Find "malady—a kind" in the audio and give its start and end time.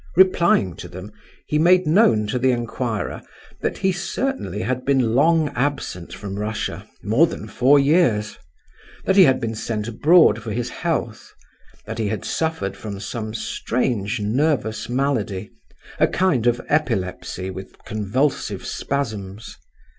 14.89-16.47